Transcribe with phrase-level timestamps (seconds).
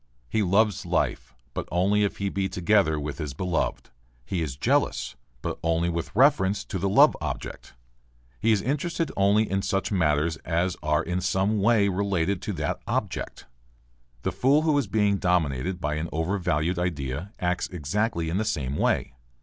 [0.27, 3.91] He loves life but only if he be together with his beloved;
[4.25, 7.75] he is jealous, but only with reference to the love object;
[8.39, 12.79] he is interested only in such matters as are in some way related to that
[12.87, 13.45] object.
[14.23, 18.77] The fool who is being dominated by an overvalued idea acts exactly in the same
[18.77, 19.13] way.